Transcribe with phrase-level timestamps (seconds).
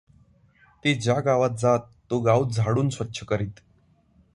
[0.83, 3.59] ते ज्या गावात जात तो गाव झाडून स्वच्छ करीत.